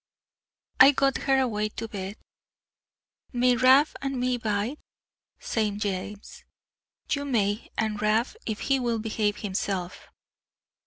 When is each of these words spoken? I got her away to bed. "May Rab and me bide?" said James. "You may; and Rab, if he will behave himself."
I 0.79 0.93
got 0.93 1.17
her 1.29 1.37
away 1.37 1.69
to 1.69 1.87
bed. 1.87 2.17
"May 3.31 3.55
Rab 3.55 3.89
and 4.01 4.19
me 4.19 4.35
bide?" 4.35 4.79
said 5.39 5.79
James. 5.79 6.43
"You 7.11 7.23
may; 7.23 7.69
and 7.77 8.01
Rab, 8.01 8.29
if 8.47 8.61
he 8.61 8.79
will 8.79 8.97
behave 8.97 9.35
himself." 9.37 10.07